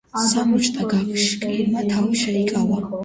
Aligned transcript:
საბჭოთა 0.27 0.87
კავშირმა 1.03 1.85
თავი 1.93 2.21
შეიკავა. 2.23 2.81